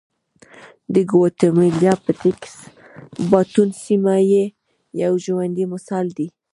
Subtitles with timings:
[0.93, 2.53] د ګواتیمالا پټېکس
[3.29, 4.43] باټون سیمه یې
[5.03, 6.27] یو ژوندی مثال دی